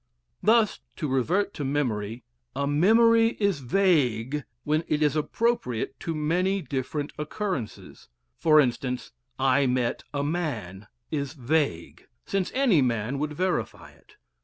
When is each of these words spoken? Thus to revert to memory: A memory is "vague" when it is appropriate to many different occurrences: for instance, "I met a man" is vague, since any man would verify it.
Thus 0.41 0.79
to 0.95 1.07
revert 1.07 1.53
to 1.53 1.63
memory: 1.63 2.23
A 2.55 2.65
memory 2.65 3.37
is 3.39 3.59
"vague" 3.59 4.45
when 4.63 4.83
it 4.87 5.03
is 5.03 5.15
appropriate 5.15 5.99
to 5.99 6.15
many 6.15 6.59
different 6.59 7.13
occurrences: 7.19 8.09
for 8.39 8.59
instance, 8.59 9.11
"I 9.37 9.67
met 9.67 10.01
a 10.11 10.23
man" 10.23 10.87
is 11.11 11.33
vague, 11.33 12.07
since 12.25 12.51
any 12.55 12.81
man 12.81 13.19
would 13.19 13.33
verify 13.33 13.91
it. 13.91 14.15